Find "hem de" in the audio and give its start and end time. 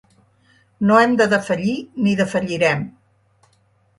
1.01-1.27